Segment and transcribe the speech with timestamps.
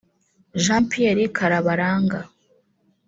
[0.63, 2.21] Jean Pierre Karabaranga